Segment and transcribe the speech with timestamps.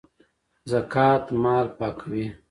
[0.71, 2.25] زکات مال پاکوي